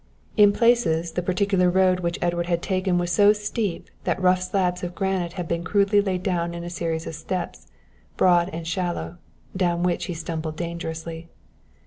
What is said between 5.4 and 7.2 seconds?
been crudely laid down in a series of